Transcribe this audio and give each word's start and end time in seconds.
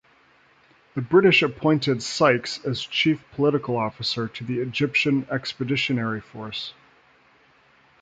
The 0.95 1.01
British 1.01 1.43
appointed 1.43 2.01
Sykes 2.01 2.59
as 2.65 2.81
Chief 2.81 3.23
Political 3.33 3.77
Officer 3.77 4.27
to 4.29 4.43
the 4.43 4.59
Egyptian 4.59 5.27
Expeditionary 5.29 6.21
Force. 6.21 6.73